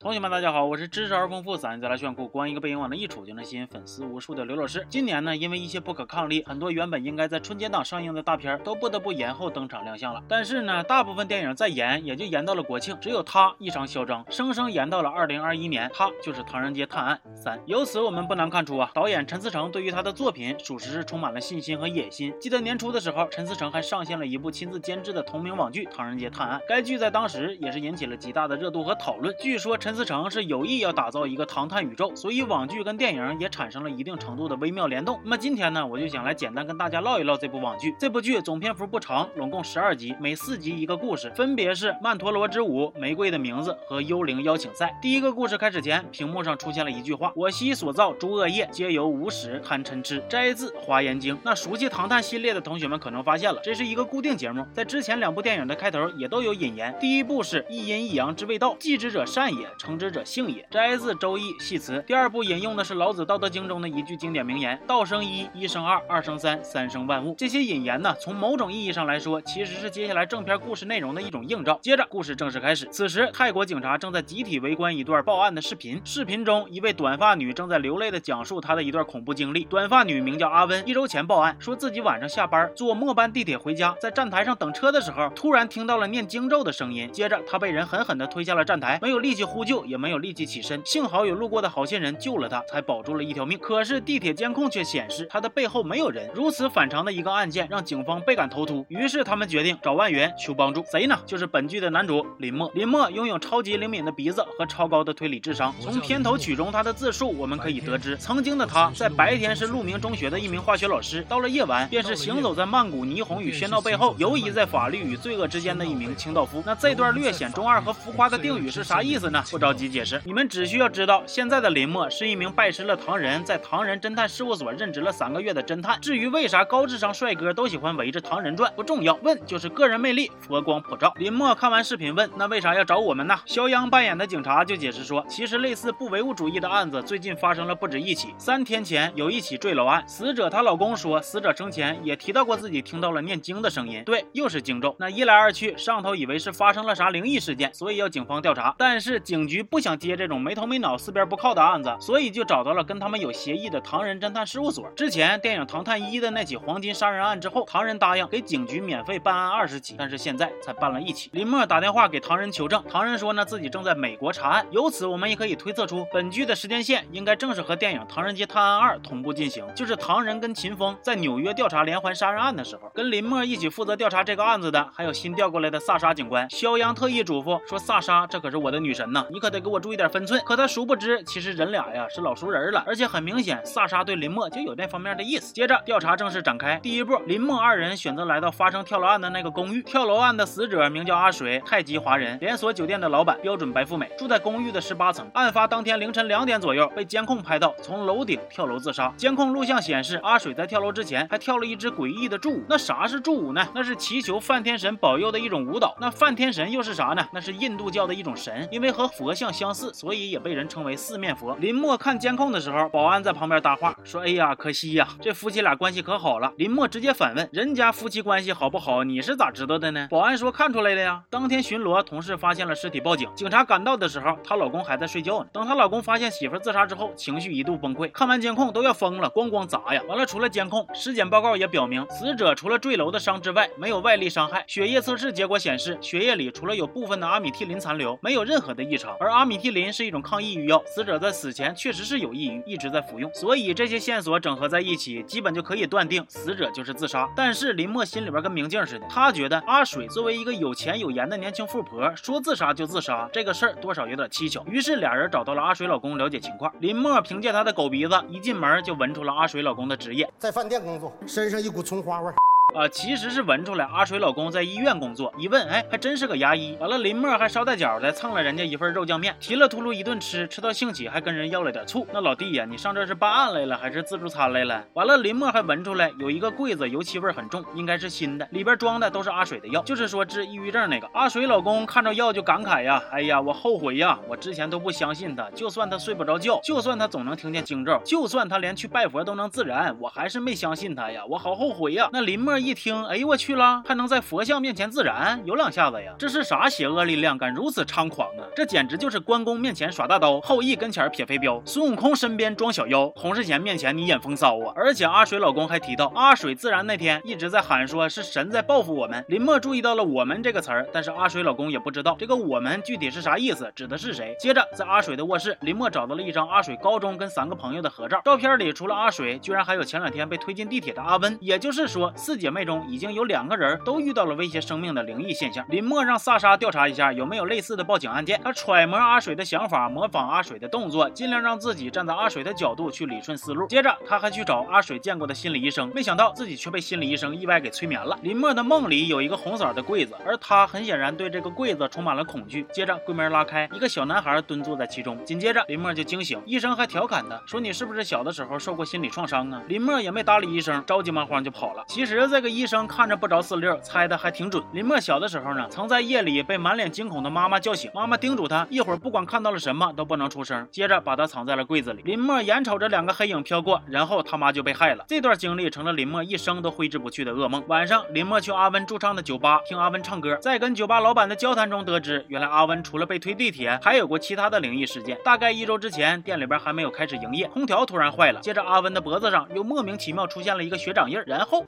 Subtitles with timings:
[0.00, 4.84] 同学们，大家好，我是知识而丰富、嗓音再来炫酷、光一个背影往那一杵就能吸引粉丝无数的刘老师。
[4.90, 10.20] 今年呢，因为一些不可抗力，很多原本应该在春节档上映的大片都不得不延后登场亮相了。
[10.28, 15.88] 但是呢，大部分电影再延也就延到了国庆，只有它异常嚣张，生生延到了二零二一年。
[15.94, 17.56] 它就是《唐人街探案三》。
[17.64, 22.34] 由此我们不难看出啊，导演陈思诚对于他的作品属实是充满了信心和野心。
[22.40, 29.34] 记得年初的时候，陈思诚还上线了一部亲自监制的同名网剧《唐人街探案》，该剧在当时也是引起了极大的热度和讨论。
[29.40, 30.74] 据说陈思成是有意。
[30.84, 35.18] 要打造一个唐探宇宙，所以网剧跟电影也产生了一定程度的微妙联动。
[35.22, 37.94] 那么今天呢，我就想来简单跟大家唠一唠这部网剧。
[37.98, 44.94] 这部剧总篇幅不长，拢共十二集，每四集一个故事，分别是《曼陀罗之舞》、《玫瑰的名字》和《幽灵邀请赛》。
[45.02, 51.34] 第一个故事开始前，屏幕上出现了一句话：“我昔所造诸恶业，皆由无始贪嗔痴。”摘自《华严经》。
[51.44, 56.94] 那熟悉唐探系列的同学们可能发现了，这是一个固定节目，在之前两部电影的开头也都有引言。
[57.00, 60.66] 第一部是一阴一阳之谓道，继之者善也，成之者性也。
[60.70, 61.52] 摘自《周易》。
[61.62, 71.78] 系辞第二部引用的是老子《道德经》中的一句经典名言：“道生一，一生二，二生三，三生万物。”这些引言呢，从某种意义上来说，其实是接下来正片故事内容的一种映照。
[71.82, 72.86] 接着，故事正式开始。
[72.90, 76.00] 此时，泰国警察正在集体围观一段报案的视频。
[76.04, 79.64] 视频中，一位短发女正在流泪地讲述她的一段恐怖经历。
[79.64, 87.10] 短发女名叫阿温，一周前报案，说自己晚上下班坐末班地铁回家，在站台上等车的时候，突然听到了念经咒的声音。
[87.12, 90.80] 接着，她被人狠狠地推下了站台，没有力气呼救，也没有立即起身。
[90.84, 93.58] 幸好有路过的好心人救了他，才保住了一条命。
[93.58, 96.30] 可是地铁监控却显示他的背后没有人。
[96.34, 98.84] 如此反常的一个案件，让警方倍感头秃。
[98.88, 100.84] 于是他们决定找万源求帮助。
[100.92, 101.18] 谁呢？
[101.24, 102.70] 就是本剧的男主林默。
[102.74, 105.74] 林默拥有超级灵敏的鼻子和超高的推理智商。
[105.80, 116.62] 从片头曲中他的自述，我们可以得知，曾经的他在白天是鹿鸣中学的一名化学老师，到了夜晚便是行走在曼谷霓虹与喧闹背后，游移在法律与罪恶之间的一名清道夫。
[116.66, 119.42] 那这段略显中二和浮夸的定语是啥意思呢？
[119.54, 121.88] 不着急解释，你们只需要知道现在的林。
[121.88, 125.96] 默是一名拜师了唐人，在唐人侦探事务所任职了三个月的侦探。
[126.00, 131.14] 至于为啥高智商帅哥都喜欢围着唐人转，不重要，问就是个人魅力，佛光普照。
[131.18, 138.34] 林默看完视频问：“那为啥要找我们呢？”肖央扮演的警察就解释说：“其实类似不唯物主义的案子最近发生了不止一起。
[138.36, 144.02] 三天前有一起坠楼案，死者她老公说，死者生前也提到过自己听到了念经的声音。
[144.04, 144.96] 对，又是经咒。
[144.98, 148.74] 那一来二去，上头以为是发生了啥灵异事件，所以要警方调查。
[148.76, 154.88] 但是警警局不想接这种没头没脑、四边不靠的案子。”所以就找到了跟他们有协议的唐人侦探事务所。
[154.96, 161.28] 之前电影《唐探一》的那起黄金杀人案之后，唐人答应给警局免费办案二十起，但是现在才办了一起。
[161.34, 164.66] 林默打电话给唐人求证，唐人说呢自己正在美国查案。
[164.70, 176.48] 由此我们也可以推测出，本剧的时间线应该正是和电影《唐人街探案二》同步进行，就是唐人跟秦风在纽约调查连环杀人案的时候，跟林默一起负责调查这个案子的还有新调过来的萨莎警官。
[176.48, 182.06] 肖央特意嘱咐说：“萨莎，这可是我的女神呐，你可得给我注意点分寸。”可他殊不知，其实人俩呀。
[182.14, 185.52] 是老熟人了，而且很明显，萨莎对林默就有那方面的意思。
[185.52, 189.82] 接着调查正式展开，第一步，林默二人选择来到发生跳楼案的那个公寓。
[189.82, 195.28] 跳楼案的死者名叫阿水，太极华人连锁酒店的老板，标准白富美，住在公寓的十八层。
[195.34, 199.12] 案发当天凌晨两点左右，被监控拍到从楼顶跳楼自杀。
[199.16, 202.62] 监控录像显示，阿水在跳楼之前还跳了一支诡异的祝舞。
[202.68, 203.66] 那啥是祝舞呢？
[203.74, 205.96] 那是祈求梵天神保佑的一种舞蹈。
[206.00, 207.26] 那梵天神又是啥呢？
[207.32, 211.56] 那是印度教的一种神，因为和佛佛像相似，所以也被人称为四面佛。
[211.56, 211.94] 林默。
[211.96, 219.02] 看监控的时候，保安在旁边搭话说：“哎呀，可惜呀，这夫妻俩关系可好了。”林默直接反问：“人家夫妻关系好不好？
[219.04, 221.22] 你是咋知道的呢？”保安说：“看出来了呀。
[221.30, 223.26] 当天巡逻，同事发现了尸体，报警。
[223.34, 225.48] 警察赶到的时候，她老公还在睡觉呢。
[225.50, 230.02] 等她老公发现媳妇自杀之后，情绪一度崩溃，看完监控都要疯了，咣咣砸呀！
[230.06, 234.62] 完了，除了监控，尸检报告也表明，死者除了坠楼的伤之外，没有外力伤害。
[234.66, 239.13] 血液测试结果显示，血液里除了有部分的阿米替林残留，没有任何的异常。
[239.18, 242.62] 而阿米替林是一种抗抑郁药，死者在死前确实是有抑郁。
[242.66, 247.28] 一直在服用，所以这些线索整合在一起，基本就可以断定死者就是自杀。
[247.36, 254.64] 但是林默心里边跟明镜似的，他觉得阿水作为一个有钱有颜的年轻富婆，说自杀就自杀，这个事儿多少有点蹊跷。
[254.66, 256.72] 于是俩人找到了阿水老公了解情况。
[256.80, 262.32] 林默凭借他的狗鼻子，一进门就闻出了阿水老公的职业，在饭店工作，身上一股葱花味。
[262.74, 266.76] 啊，其实是闻出来阿水老公在医院工作，一问，哎，还真是个牙医。
[266.80, 272.04] 完了，林默还捎带脚的蹭了人家一份肉酱面，提了秃噜一顿吃，吃到兴起还跟人要了点醋。
[272.12, 274.84] 那老弟呀，你上这是办案来了还是自助餐来了？
[274.94, 281.08] 完了，林默还闻出来有一个柜子油漆味很重，应该是新的，里边装的都是阿水的药，就是说治抑郁症那个。
[281.14, 292.08] 阿水老公看着药就感慨呀，哎呀，我后悔呀，我之前都不相信他，就算他睡不着觉，就算他总能听见惊咒，就算他连去拜佛都能自燃，我还是没相信他呀，我好后悔呀。
[292.12, 296.14] 那林默一听，哎呦我去了，还能在佛像面前自燃，有两下子呀！
[296.18, 298.48] 这是啥邪恶力量，敢如此猖狂啊？
[298.56, 304.72] 这简直就是关公面前耍大刀，后羿跟前撇飞镖，孙悟空身边装小妖，洪世贤面前你演风骚啊！
[304.74, 309.22] 而且阿水老公还提到，阿水自燃那天一直在喊说是神在报复我们。
[309.28, 314.34] 林默注意到了“我们”这个词儿，但是阿水老公也不知道这个“我们”具体是啥意思，指的是谁。
[314.40, 321.36] 接着在阿水的卧室，林默找到了一张阿水高中跟三个朋友的合照，照片里除了阿水，居然还有前两天被推进地铁的阿温。
[321.40, 325.64] 也就是说，四姐妹中已经有两个人都遇到了威胁生命的灵异现象。
[325.68, 333.66] 林默让萨莎调查一下有没有类似的报警案件，他揣摩阿水的想法，模仿阿水的动作，尽量让自己站在阿水的角度去理顺思路。
[333.66, 338.16] 接着他还去找阿水见过的心理医生，没想到自己却被心理医生意外给催眠了。
[338.22, 342.64] 林默的梦里有一个红色的柜子，而他很显然对这个柜子充满了恐惧。
[342.72, 345.18] 接着柜门拉开，一个小男孩蹲坐在其中。
[345.24, 351.84] 紧接着林默就惊醒，医生还调侃他说：“你是不是小的时候受过心理创伤啊？”林默也没搭理医生，着急忙慌就跑了。
[351.88, 354.60] 其实这个医生看着不着四六，猜的还挺准。
[354.72, 362.02] 林默小的时候呢，曾在夜里被满脸惊恐的妈妈叫醒，妈妈叮嘱他一会儿不管看到了什么都不能出声，接着把他藏在了柜子里。
[362.02, 365.04] 林默眼瞅着两个黑影飘过，然后他妈就被害了。
[365.06, 367.62] 这段经历成了林默一生都挥之不去的噩梦。
[367.68, 375.16] 晚上，林默去阿温驻唱的酒吧听阿温唱歌，在跟酒吧老板的交谈中得知，原来阿温除了被推地铁，还有过其他的灵异事件。
[375.24, 381.64] 大概一周之前，店里边还没有开始营业，空调突然坏了，接着阿温的脖子上又莫名其妙出现了一个血掌印，然后，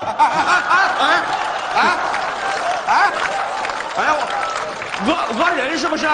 [0.00, 1.22] 哎哎哎哎
[1.74, 1.80] 哎
[2.86, 3.12] 哎！
[3.96, 5.08] 哎呀，我讹
[5.38, 6.08] 讹人是不是？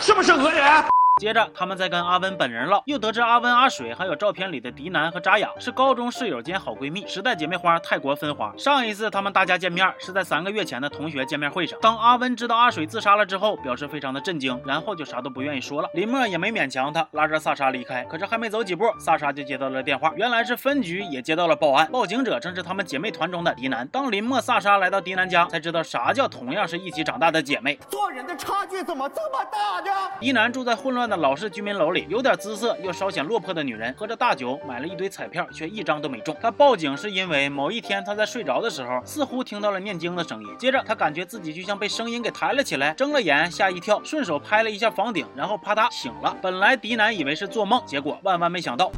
[0.00, 0.95] 是不是讹人？
[1.18, 8.52] 接着，他们再跟阿温本人唠，又得知阿温、阿水还有照片里的迪南和扎雅是高中室友兼好闺蜜，时代姐妹花，泰国分花。
[8.58, 11.78] 上一次他们大家见面是在三个月前的同学见面会上。
[11.80, 15.88] 当阿温知道阿水自杀了之后，表示非常的震惊，然后就啥都不愿意说了。
[15.94, 18.04] 林默也没勉强他，拉着萨莎离开。
[18.04, 23.88] 可是还没走几步，萨莎就接到了电话，原来是分局也接到了报案，报警者正是他们姐妹团中的迪南。
[23.88, 27.78] 当林默、萨莎来到迪南家，才知道啥叫同样是一起长大的姐妹。
[27.88, 30.10] 做人的差距怎么这么大呢？
[30.20, 36.36] 迪南住在混乱的老式居民楼里，有点姿色又稍显落魄的女人，喝着大酒，买了一堆彩票，却一张都没中。
[36.40, 46.36] 她报警是因为某一天她在睡着的时候，似乎听到了念经的声音，接着她感觉自己就像被声音给抬了起来，睁了眼，吓一跳，顺手拍了一下房顶，然后啪嗒醒了。
[46.42, 48.90] 本来迪南以为是做梦，结果万万没想到。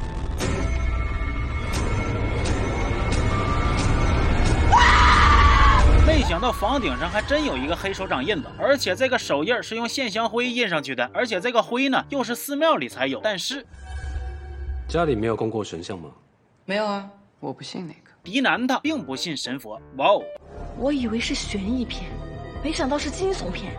[6.39, 13.19] 想到房顶上还真有一个黑手掌印子，而且这个手印是用线香灰印上去的，而且这个灰呢又是寺庙里才有。
[13.21, 13.67] 但是
[14.87, 16.09] 家里没有供过神像吗？
[16.63, 17.09] 没有啊，
[17.41, 18.11] 我不信那个。
[18.23, 19.81] 迪南他并不信神佛。
[19.97, 20.23] 哇哦！
[20.77, 22.09] 我以为是悬疑片，
[22.63, 23.73] 没想到是惊悚片。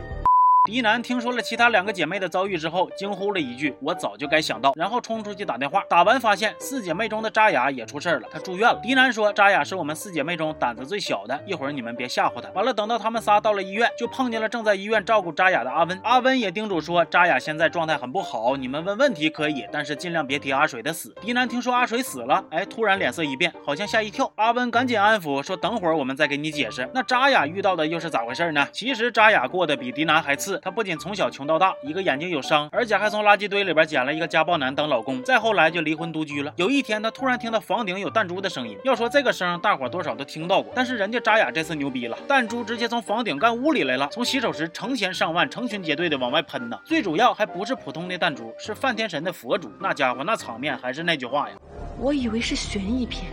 [0.70, 8.78] 迪南听说了其他两个姐妹的遭遇之后，惊呼了一句：“我早就该想到。”然后冲出去打电话，打完发现四姐妹中的扎雅也出事了，她住院了。
[8.80, 16.00] 迪南说：“扎雅是我们四姐妹中胆子最小的，一会儿你们别吓唬她。”完了，等到他们仨到了医院，就碰见了正在医院照顾扎雅的阿温。
[16.04, 24.32] 阿温也叮嘱说：“扎雅现在状态很不好，你们问问题可以，但是尽量别提阿水的死。”迪南听说阿水死了，哎，突然脸色一变，好像吓一跳。
[24.36, 28.64] 阿温赶紧安抚说：“等会儿我们再给你解释。”那扎雅遇到的又是咋回事呢？
[28.72, 36.52] 其实扎雅过得比迪南还次，她不仅从小穷到大，一个眼睛有伤，而且还从垃圾堆里边捡了一个家暴男当老公，再后来就离婚独居了。
[36.56, 38.78] 有一天，她突然听到房顶有弹珠的声音。
[38.84, 46.78] 要说这个声，大伙多少都听到过，但是人家扎雅这次牛逼了，弹珠直接从房顶干屋里来了，从洗手池成千上万、成群结队的往外喷呢。
[46.84, 49.70] 最主要还不是普通的弹珠，是梵天神的佛珠。
[49.80, 51.56] 那家伙那场面，还是那句话呀，
[51.98, 53.24] 我以为是悬疑片，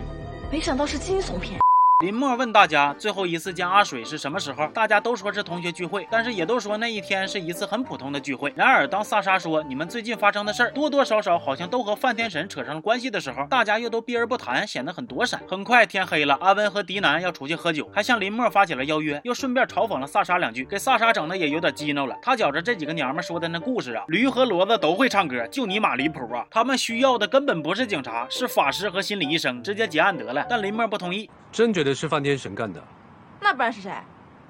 [0.51, 1.59] 没想到是惊悚片。
[2.05, 4.67] 林默问大家最后一次见阿水是什么时候？
[4.67, 8.53] 大家都说是同学聚会，但是也都说那一天是一次很普通的聚会。
[8.55, 15.41] 然而，当萨莎说你们最近发生的事儿多多少少好像都和梵天神扯上了关系的时候，大家又都避而不谈，显得很躲闪。
[15.49, 22.15] 很快天黑了，阿温和迪南要出去喝酒，还向林默发起了邀约，又顺便嘲讽了萨莎两句，给萨莎整的也有点激怒了。
[22.21, 26.45] 他觉着这几个娘们说的那故事啊，驴和骡子都会唱歌，就你妈离谱啊！
[26.51, 30.45] 他们需要的根本不是警察，是法师和心理医生，直接结案得了。
[30.47, 31.27] 但林默不同意，
[31.57, 32.79] 真觉得是梵天神干的？
[33.41, 33.91] 那不然是谁？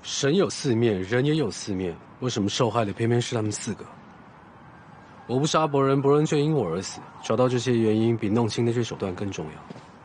[0.03, 3.85] 神有四面，人也有四面，为什么受害的偏偏是他们四个？
[5.25, 6.99] 我不杀伯仁，伯仁却因我而死。
[7.23, 9.51] 找到这些原因，比弄清那些手段更重要。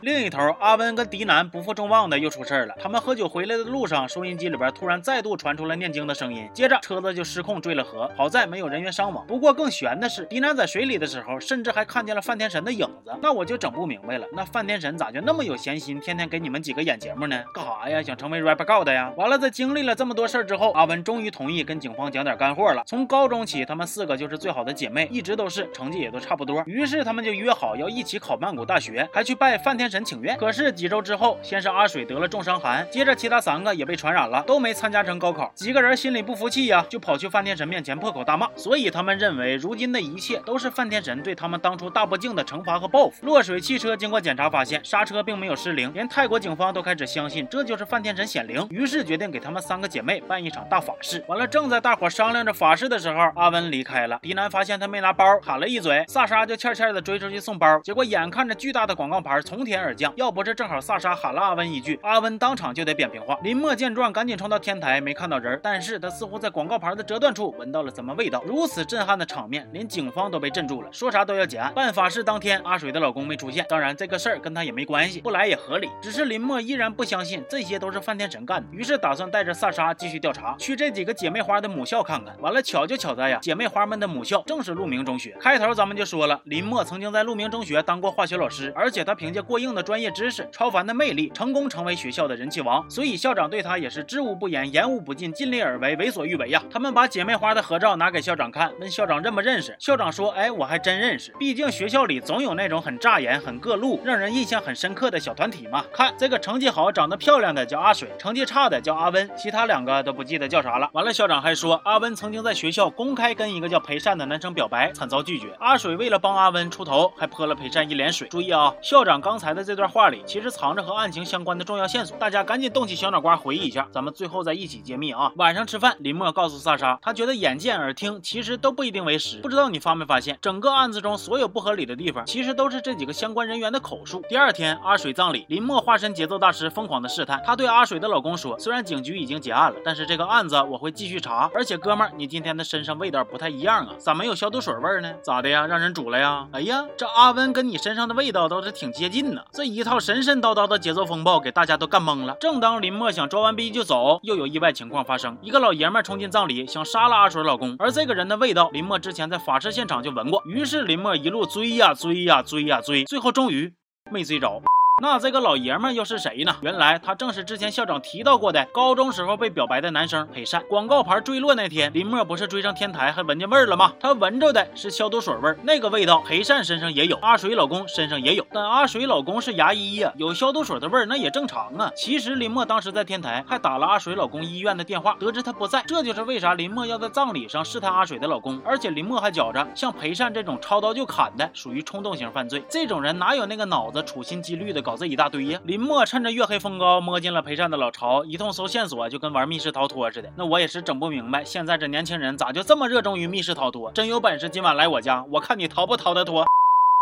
[0.03, 2.75] 另一头，阿温跟迪南不负众望的又出事了。
[2.77, 8.11] 他们喝酒回来的路上，收音机里边突然再度传出了念经的声音，接着车子就失控坠了河。
[8.17, 9.25] 好在没有人员伤亡。
[9.25, 13.13] 不过更悬的是，迪南在水里的时候，甚至还看见了梵天神的影子。
[13.21, 17.41] 那我就整不明白了，那梵天神咋就那么有闲心，天天给你们几个演节目呢？
[17.55, 18.03] 干啥呀？
[18.03, 19.09] 想成为 rap god 呀？
[19.15, 22.83] 完了，在经历了这么多事儿之后，阿温终于同意跟警方讲点干货了。
[22.85, 26.61] 从高中起，他们四个就是最好的姐妹，一直都是，成绩也都差不多。
[26.65, 30.03] 于是他们就约好要一起考曼谷大学，还去拜梵天神。
[30.03, 30.37] 请愿。
[30.37, 35.49] 可是几周之后，先是阿水得了重伤寒，接着其他三个也被传染了，都没参加成高考。
[35.55, 38.49] 几个人心里不服气呀，就跑去范天神面前破口大骂。
[38.57, 43.25] 所以他们认为，如今的一切都是范天神对他们当初大不敬的惩罚和报复。
[43.25, 51.23] 落水汽车经过检查发现，刹车并没有失灵，连泰国警方都开始相信这就是范天神显灵，于是决定给他们三个姐妹办一场大法事。
[51.29, 54.19] 完了，正在大伙商量着法事的时候，阿温离开了。
[54.21, 57.79] 迪南发现他没拿包，喊了一嘴，萨莎就欠欠的追出去送包。
[57.83, 63.37] 结果眼看着巨大的广告牌从天而降，要不是正好萨莎喊了阿温一句，阿温当场就得扁平化。
[63.43, 68.41] 林默见状，赶紧冲到天台，没看到人，但是他似乎在广告牌的折断处闻到了什么味道。
[68.45, 71.73] 如此震撼的场面，连警方都被镇住了，说啥都要结案。
[71.73, 75.89] 办法事当天，阿水的老公没出现，当然这个事儿跟他也没关系，不来也合理。
[76.01, 82.33] 只是林默依然不相信这些都是范天神干的，于是打算带着萨莎继续调查，去这几个姐妹花的母校看看。
[82.39, 85.35] 完了，巧就巧在呀，姐妹花们的母校正是鹿鸣中学。
[85.39, 92.83] 开头咱们就说了，林默曾经在鹿鸣中学当过化学老师，而且他凭借过硬的专业知识、超凡的魅力，成功成为学校的人气王。
[92.89, 96.61] 所以校长对他也是知无不言，言无不尽，尽力而为，为所欲为呀。
[96.71, 99.75] 他们把姐妹花的合照拿给校长看，问校长认不认识。
[99.79, 105.83] 校长说：“哎，我还真认识，毕竟学校里总有那种很扎眼、很各路、让人印象很深刻的小团体嘛。
[105.93, 110.89] 看这个成绩好、长得漂亮的叫阿水，成绩差的叫阿温，其他两个都不记得叫啥了。
[110.93, 115.47] 完了，校长还说，阿温曾经在学校公开跟一个叫裴善的男生表白，惨遭拒绝。
[115.59, 118.27] 阿水为了帮阿温出头，还泼了裴善一脸水。
[118.29, 125.31] 注意啊，校长刚才的这段话里其实藏着和案情相关的重要线索，大家赶紧动起小脑瓜回忆一下，咱们最后再一起揭秘啊。
[125.35, 129.37] 晚上吃饭，林默告诉萨莎，他觉得眼见耳听其实都不一定为实。
[129.37, 134.23] 不知道你发没发现，整个案子中所有不合理的地方，其实都是这几个相关人员的口述。
[134.27, 137.41] 第二天，阿水葬礼，林默化身节奏大师，疯狂的试探。
[137.45, 141.49] 他对阿水的老公说，虽然警局已经结案了，但是这个案子我会继续查。
[141.53, 145.13] 而且哥们儿，你今天的身上味道不太一样啊，咋没有消毒水味呢？
[145.21, 145.67] 咋的呀？
[145.67, 146.47] 让人煮了呀？
[146.51, 149.42] 哎呀，这阿温跟你身上的味道倒是挺接近呢。
[149.51, 152.35] 这一套神神叨叨的节奏风暴，给大家都干懵了。
[152.39, 157.75] 正当林默想装完逼就走，又有意外情况发生，一个老爷们冲进葬礼，想杀了阿水老公。
[157.79, 160.41] 而这个人的味道，林默之前在法事现场就闻过。
[160.45, 163.73] 于是林默一路追呀追呀追呀追，最后终于
[164.11, 164.61] 没追着。
[165.01, 166.55] 那这个老爷们又是谁呢？
[166.61, 170.63] 原来他正是之前校长提到过的高中时候被表白的男生裴善。
[170.69, 173.91] 广告牌坠落那天，林默不是追上天台还闻见味儿了吗？
[173.99, 178.45] 他闻着的是消毒水味儿，那个味道裴善身上也有，阿水老公身上也有。
[178.51, 181.91] 但阿水老公是牙医呀，有消毒水的味儿那也正常啊。
[181.95, 188.61] 其实林默当时在天台还打了阿水老公医院的电话，得知他不在，这就是为啥林默要在葬礼上试探阿水的老公。
[188.63, 192.63] 而且林默还觉着，像裴善这种抄刀就砍的，属于冲动型犯罪。
[192.69, 195.59] 这种人哪有那个脑子处心积虑的搞这一大堆呀？
[195.63, 200.29] 林默趁着月黑风高摸进了陪善的老巢，一通搜线索，就跟玩密室逃脱似的。
[200.35, 203.91] 那我也是整不明白，现在这年轻人咋就这么热衷于密室逃脱？
[203.93, 206.45] 真有本事今晚来我家，我看你逃不逃得脱。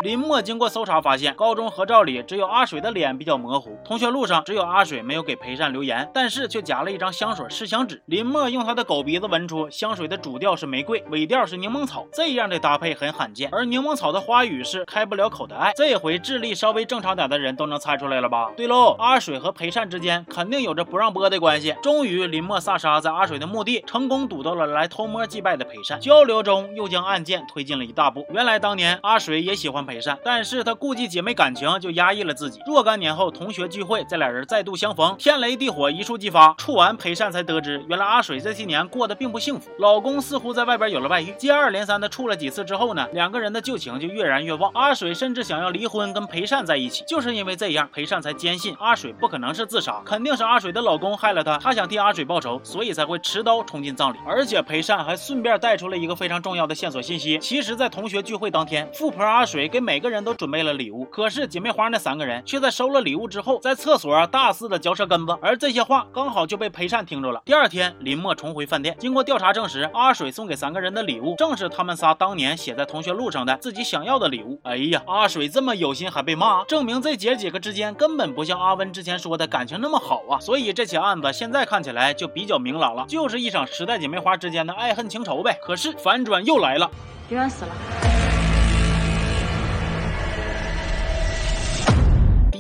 [0.02, 8.02] 林默经过搜查发现，高中合照里只有阿水的脸比较模糊，同学录上只有阿水没有给裴善留言，但是却夹了一张香水试香纸。
[8.08, 13.50] 林默用他的狗鼻子闻出香水的主调是玫瑰，尾调是柠檬草，这样的搭配很罕见。
[13.52, 18.52] 而柠檬草的花语是开不了口的爱，这回智力稍微正常点的人都能猜出来了吧？
[18.58, 21.76] 对喽，阿水和裴善之间肯定有着不让播的关系。
[21.84, 28.26] 终于，林默萨莎在阿水的墓地成功堵到了来偷摸祭拜的裴善，交流中又将案件推进了一大步。
[28.34, 32.62] 原来当年阿水也喜欢裴善，但是他顾及姐妹感情，就压抑了自己。
[32.66, 36.54] 若干年后，同学聚会，这俩人再度相逢，天雷地火一触即发。
[36.54, 41.34] 处完，裴善才得知，原来阿水这些年过得并不幸福，老公似乎在外边有了外遇。
[41.38, 44.72] 接二连三的处了几次之后呢，两个人的旧情就越燃越旺。
[44.74, 47.04] 阿水甚至想要离婚，跟裴善在一起。
[47.06, 54.18] 就是因为这样，裴善才坚信阿水不可能是自杀，肯定是阿水的老公害了她，他想替阿水报仇，所以才会持刀冲进葬礼。
[54.26, 67.42] 而且裴善还顺便带出了一个非常重要的线索信息，其实，在同学聚会当天，富婆阿水跟每个人都准备了礼物，可是姐妹花那三个人却在收了礼物之后，在厕所大肆的嚼舌根子，而这些话刚好就被裴善听着了。
[67.44, 74.60] 第二天，林默重回饭店，经过调查证实，阿水送给三个人的礼物正是他们仨当年写在同学录上的自己想要的礼物。
[74.64, 80.40] 哎呀，阿水这么有心还被骂，证明这姐几个之间根本不像阿温之前说的感情那么好啊！
[80.40, 85.58] 所以这起案子现在看起来就比较明朗了，就是一场时代姐妹花之间的爱恨情仇呗。
[85.64, 86.90] 可是反转又来了，
[87.30, 88.31] 林然死了。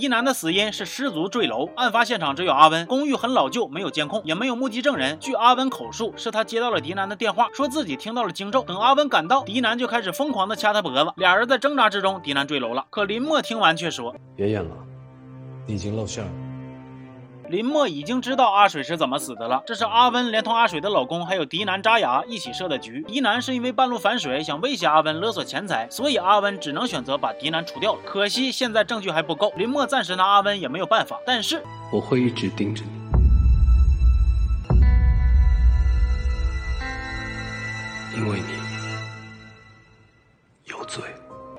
[0.01, 5.15] 迪南的死因是失足坠楼，案发现场只有阿温，公寓很老旧，没有监控，也没有目击证人。
[5.20, 8.63] 据阿温口述，是他接到了迪南的电话，说自己听到了惊咒。
[8.63, 12.84] 等阿温赶到，迪南就开始疯狂的掐他脖子，俩人在挣扎之中，迪南坠楼了。
[12.89, 14.72] 可林默听完却说：“别演了，
[15.67, 16.31] 你已经露馅了。”
[17.51, 23.03] 林默已经知道阿水是怎么死的了，这是阿温连同阿水的老公还有迪南扎雅一起设的局。
[23.05, 28.00] 迪南是因为半路反水，想威胁阿温勒索钱财，所以阿温只能选择把迪南除掉了。
[28.05, 31.20] 可惜现在证据还不够，林默暂时拿阿温也没有办法。
[31.25, 32.86] 但是我会一直盯着
[38.13, 38.61] 你，因为你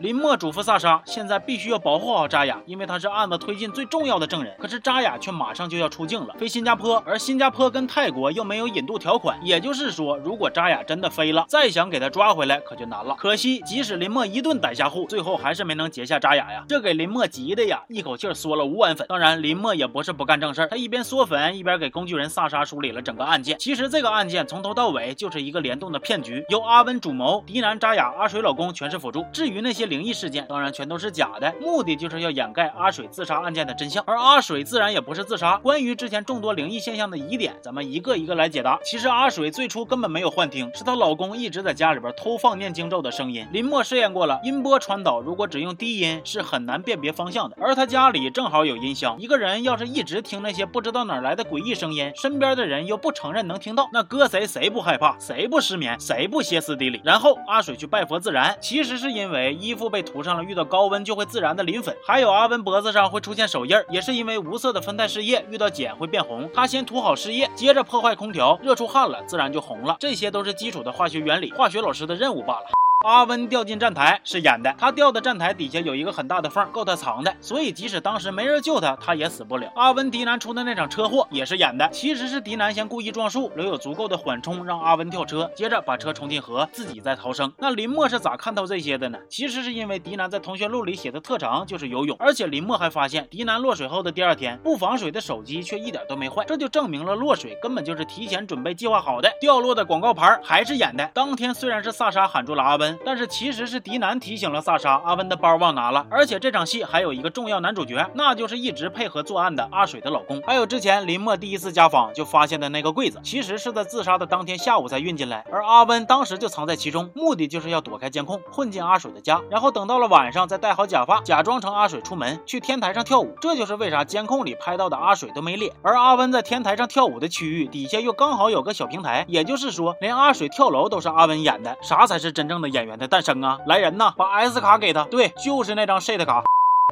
[0.02, 4.52] 林默嘱咐萨莎，现在必须要保护好扎雅，因为她是案子推进最重要的证人。
[4.58, 13.14] 可是扎雅却马上就要出境了，飞新加坡，而新加坡跟泰国又没有引渡条款，也就是说，如果扎雅真的飞了，再想给她抓回来可就难了。
[13.16, 19.06] 可惜，即使林默一顿逮下户，最后还是没能截下扎雅呀，这给林默急的呀，一口气缩了五碗粉。
[19.08, 23.56] 当然，林默也不是不干正事，他一边缩粉，一边给工具人萨莎梳理了整个案件。
[23.56, 29.24] 其实这个案件从头到尾就是一个联动的骗局，由阿温主谋，迪南扎雅、阿水老公全是辅助。
[29.32, 29.91] 至于那些。
[29.92, 34.02] 灵异事件当然全都是假的，目的就是要掩盖阿水自杀案件的真相。
[34.06, 35.58] 而阿水自然也不是自杀。
[35.58, 38.78] 关于之前众多灵异现象的疑点，咱们一个一个来解答。
[38.82, 43.46] 其实阿水最初根本没有幻听，是她老公一直在家里边偷放念经咒的声音。
[43.52, 47.56] 林默试验过了，音波传导如果只用低音是很难辨别方向的。
[47.60, 57.02] 而他家里正好有音箱，一个人要是一直听那些不知道哪来的诡异声音，身边的人又不承认能听到，那搁谁谁不害怕，谁不失眠，谁不歇斯底里？
[57.04, 59.92] 然后阿水去拜佛自燃，其实是因为衣服服。
[59.92, 66.48] 被涂上了遇到高温就会自燃的磷粉，还有阿文脖子上会出现手印，也是因为无色的酚酞试液遇到碱会变红。
[66.54, 69.94] 他先涂好试液，接着破坏空调，热出汗了，自然就红了。
[70.00, 72.70] 这些都是基础的化学原理，化学老师的任务罢了。
[73.02, 79.70] 阿温掉进站台是演的，他掉的站台底下有一个很大的缝，够他藏的，所以即使当时没人救他，他也死不了。
[79.74, 87.52] 阿温迪南出的那场车祸也是演的，其实是迪南先故意撞树，留有足够的缓冲让阿温跳车，接着把车冲进河，自己再逃生。
[87.58, 89.18] 那林默是咋看透这些的呢？
[89.28, 99.28] 其实是因为迪南在同学录里写的特长就是游泳，而且林默还发现迪南落水后的第二天不防水的手机却一点都没坏，这就证明了落水根本就是提前准备计划好的。
[99.40, 102.91] 掉落的广告牌还是演的，当天虽然是萨莎喊住了阿温。
[103.04, 106.06] 但是其实是迪南提醒了萨莎，阿温的包忘拿了。
[106.10, 110.40] 而且这场戏还有一个重要男主角，那就是一直配合作案的阿水的老公。
[110.42, 123.34] 还有之前林默第一次家访就发现的那个柜子，其实是在自杀的当天下午才运进来，而阿温当时就藏在其中，目的就是要躲开监控，混进阿水的家，然后等到了晚上再戴好假发，假装成阿水出门去天台上跳舞。
[123.40, 131.76] 这就是为啥监控里拍到的阿水都没脸，而阿温在天台上跳舞的区域底下又刚好有个小平台，也就是说连阿水跳楼都是阿温演的。
[131.82, 133.22] 啥才是真正的演演员的诞？
[133.22, 133.58] 生啊！
[133.66, 135.04] 来人呐，把 S 卡给他。
[135.04, 136.42] 对，就是那张 shit 卡。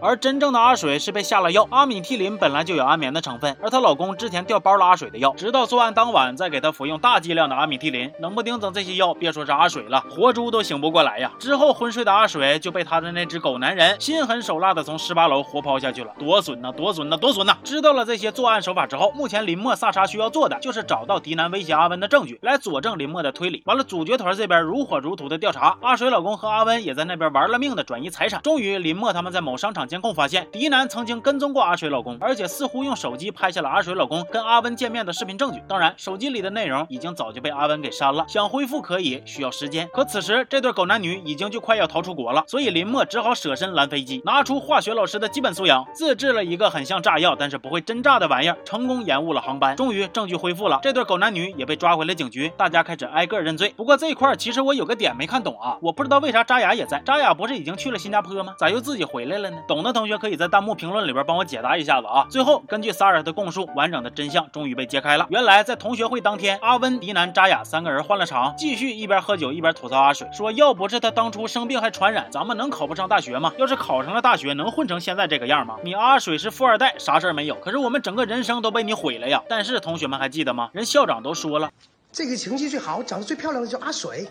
[0.03, 11.31] 而真正的阿水是被下了药，阿米替林本来就有安眠的成分，而她老公之前调包了阿水的药，直到作案当晚再给她服用大剂量的阿米替林，冷不丁整这些药，别说是阿水了，活猪都醒不过来呀。
[11.39, 17.57] 之后昏睡的阿水就被他的那只狗男人心狠手辣的从十八楼活抛下去了，多损呐，多损呐，多损呐！
[17.63, 23.63] 知道了这些作案手法之后，目前林默萨莎需要做的就是找到迪南威胁阿温的证据，来佐证林默的推理。
[23.67, 28.41] 完了，主角团这边如火如荼的调查，阿水老公和阿温也在那边玩了命的转移财产。
[28.43, 30.71] 终于，林默他们在某商场监控发现迪。
[30.71, 35.61] 男曾经跟踪过阿水老公，而且似乎用手机拍下了阿水老公跟阿温见面的视频证据。
[35.67, 39.89] 当然，手机里的内容已经早就被阿温给删了，想恢复可以，需要时间。
[39.93, 49.75] 可此时这对狗男女已经就快要逃出国了，所以林默只好舍身拦飞机，拿出化学老师的基本素养，自制了一个很像炸药，但是不会真炸的玩意儿，成功延误了航班。
[49.75, 53.75] 终于证据恢复了，这对狗男女也被抓回了警局，大家开始挨个认罪。
[53.77, 58.55] 不过这一块其实我有个点没看懂啊，我不知道为啥扎雅也在，扎雅不是已经去了新加坡吗？
[58.57, 59.57] 咋又自己回来了呢？
[59.71, 61.45] 懂的同学可以在弹幕评论里边帮我。
[61.51, 62.25] 解答一下子啊！
[62.31, 65.27] 最后根据萨尔的供述，完整的真相终于被揭开了。
[65.31, 73.53] 原来在同学会当天，阿温、迪南、扎雅三个人换了场，继续一边喝酒一边吐槽阿水，说要不是他当初生病还传染，咱们能考不上大学吗？
[73.59, 75.77] 要是考上了大学，能混成现在这个样吗？
[75.83, 79.43] 你阿水是富二代，啥事儿没有，可是我们整个人生都被你毁了呀！
[79.49, 80.71] 但是同学们还记得吗？
[80.73, 81.69] 人校长都说了，
[82.13, 84.29] 这个成绩最好、长得最漂亮的叫阿水，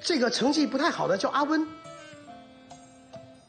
[0.00, 1.66] 这个成绩不太好的叫阿温，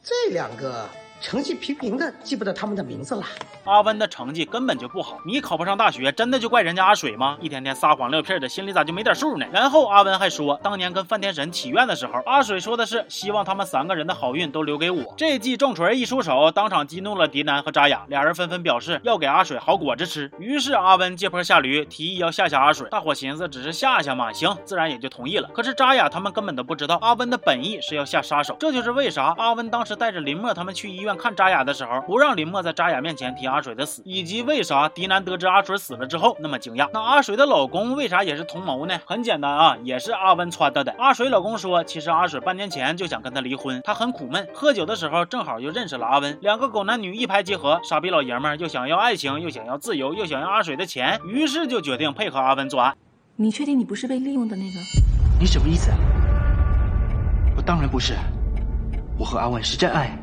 [0.02, 0.88] 这两个。
[1.26, 3.26] 成绩平平的，记不得他们的名字了。
[3.66, 7.36] 阿温的成绩根本就不好，你考不上大学，真的就怪人家阿水吗？
[7.40, 9.46] 一天天撒谎撂屁的，心里咋就没点数呢？
[9.52, 15.12] 然后阿温还说，当年跟范天神祈愿的时候，阿水说的是希望他们三个人的好运都留给我。
[15.16, 20.30] 这记重锤一出手，当场激怒了迪南和扎雅，俩人纷纷表示要给阿水好果子吃。
[20.38, 22.88] 于是阿温借坡下驴，提议要吓吓阿水。
[22.88, 25.48] 大伙寻思只是吓吓嘛，行，自然也就同意了。
[25.52, 28.56] 可是扎雅他们根本都不知道，阿温的本意是要下杀手。
[28.60, 31.16] 这就是为啥阿温当时带着林默他们去医院。
[31.16, 36.88] 看扎雅的时候，不让林默在扎雅面前提阿水的死，以及为啥迪南得知阿水死了之后那么惊讶？
[36.92, 38.98] 那阿水的老公为啥也是同谋呢？
[39.04, 40.94] 很简单啊，也是阿温撺掇的。
[40.98, 52.96] 阿水老公说，其实阿水半年前就想跟他离婚，他很苦闷，喝酒的时候正好又认识了阿温，两个狗男女一拍即合，傻逼老爷们又想要爱情，又想要自由，又想要阿水的钱，于是就决定配合阿温作案。
[53.36, 54.78] 你确定你不是被利用的那个？
[55.38, 55.90] 你什么意思？
[57.56, 58.14] 我当然不是，
[59.18, 60.18] 我和阿文是真爱。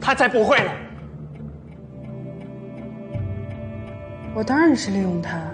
[0.00, 0.70] 他才不会呢！
[4.32, 5.49] 我当然是利用他。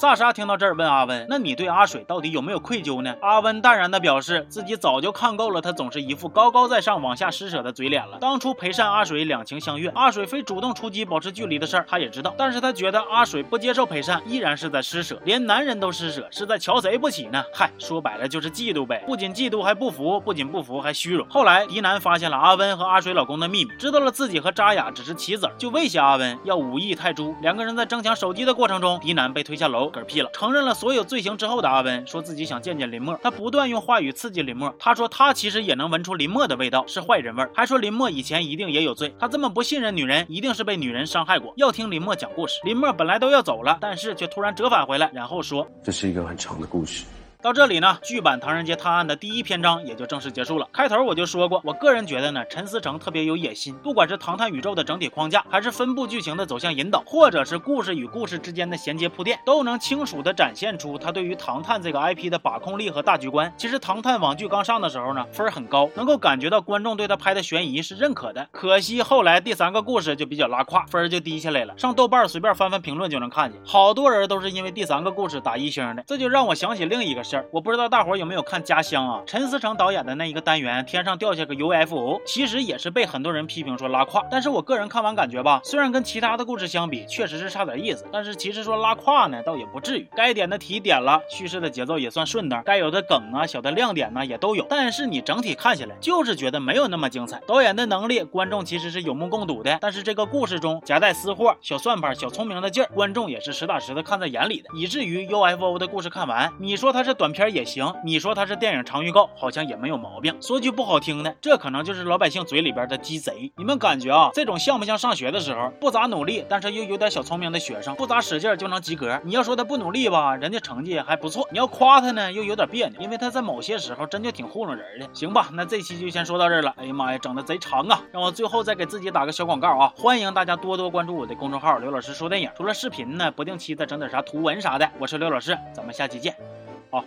[0.00, 8.16] 萨莎听到这儿问阿温：“那你对阿水到底有没有愧疚呢？”阿温淡然地表示自己早就看够了他总是一副高高在上、往下施舍的嘴脸了。
[8.20, 12.32] 当初陪善阿水两情相悦，阿水非主动出击保持距离的事儿，他也知道。
[12.38, 17.42] 但是他觉得阿水不接受陪善，依然是在施舍，连男人都施舍，是在瞧谁不起呢？
[17.52, 19.02] 嗨，说白了就是嫉妒呗。
[19.04, 21.26] 不仅嫉妒，还不服；不仅不服，还虚荣。
[21.28, 27.34] 后来狄南发现了阿温和阿水老公的秘密，知道了自己和扎雅只是棋子，就威胁阿温要五亿泰铢。
[27.42, 29.87] 两个人在争抢手机的过程中，狄南被推下楼。
[29.90, 34.74] 嗝屁了，承认了所有罪行之后的阿温说自己想见见林默，他不断用话语刺激林默。
[34.78, 39.14] 他说他其实也能闻出林默的味道，是坏人味儿，还说林默以前一定也有罪。
[39.18, 41.52] 他这么不信任女人，一定是被女人伤害过。
[41.56, 42.60] 要听林默讲故事。
[42.64, 47.04] 林默本来都要走了，但是却突然折返回来，然后说这是一个很长的故事。
[47.40, 50.68] 到这里呢，剧版《唐人街探案》的第一篇章也就正式结束了。
[50.72, 63.52] 开头我就说过，我个人觉得呢，陈思诚特别有野心，不管是唐探宇宙的整体框架，还是分部剧情的走向引导，或者是故事与故事之间的衔接铺垫，都能清楚的展现出他对于唐探这个 IP 的把控力和大局观。
[63.56, 68.48] 其实唐探网剧刚上的时候呢，分儿很高，能够感觉到观众对他拍的悬疑是认可的。
[68.50, 71.78] 可惜后来第三个故事就比较拉胯，分儿就低下来了。
[71.78, 76.02] 上豆瓣随便翻翻评论就能看见，好多人都是因为第三个故事打一星的。
[76.04, 78.16] 这就让我想起另一个我不知道大伙。
[78.18, 79.22] 有没有看《家乡》啊？
[79.26, 84.24] 陈思诚导演的那一个单元，天上掉下个 UFO，其实也是被很多人批评说拉胯。
[84.30, 90.08] 但是我个人看完感觉吧，虽然跟其他的故事相比，确实是差点意思，但是其实说拉胯呢，倒也不至于。
[90.16, 94.66] 该点的题点了，叙事的节奏也算顺当，该有的梗啊、小的亮点呢也都有。
[94.68, 97.40] 但是你整体看下来，就是觉得没有那么精彩。
[97.46, 99.78] 导演的能力，观众其实是有目共睹的。
[99.80, 108.84] 但是这个故事中夹带私货、小算盘、小聪明的劲儿，观众也是实打实的看在眼里的，以至于 UFO 的故事看完，你说他是短片也行，你说它是电影。
[108.84, 110.34] 长预告好像也没有毛病。
[110.40, 113.52] 说句不好听的，这可能就是老百姓嘴里边的鸡贼。
[113.56, 119.20] 你们感觉啊，这种像不像上学的时候不咋努力，但是又有点小聪明的学生，不咋使劲就能及格？
[119.24, 125.08] 你要说他不努力吧，人家成绩还不错；你要夸他呢，又有点别扭，因为他在某些时候真就挺糊弄人的。
[125.12, 126.72] 行吧，那这期就先说到这儿了。
[126.76, 128.00] 哎呀妈呀，整的贼长啊！
[128.12, 132.48] 让我最后再给自己打个小广告啊，欢迎大家多多关注我的公众号刘老师说电影。
[132.56, 134.88] 除了视频呢，不定期的整点啥图文啥的。
[135.00, 136.67] 我是刘老师，咱们下期见。
[136.90, 137.04] 好。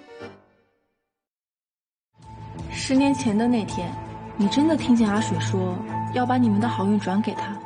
[2.71, 3.93] 十年前的那天，
[4.37, 5.75] 你真的听见阿水说
[6.13, 7.57] 要把你们的好运转给他？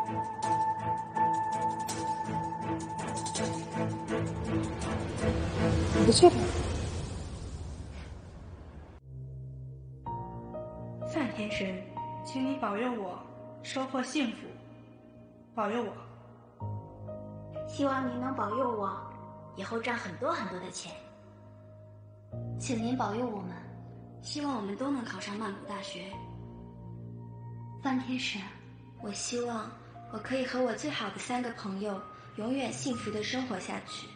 [6.05, 6.31] 不错。
[11.07, 11.81] 范天神，
[12.23, 13.17] 请你保佑我
[13.63, 14.37] 收获幸福，
[15.55, 15.91] 保佑我。
[17.67, 18.95] 希望您能保佑我，
[19.55, 20.91] 以后赚很多很多的钱。
[22.59, 23.55] 请您保佑我们。
[24.21, 26.11] 希望我们都能考上曼谷大学。
[27.83, 28.39] 范天使，
[29.03, 29.69] 我希望
[30.11, 32.01] 我可以和我最好的三个朋友
[32.37, 34.07] 永远幸福的生活下去。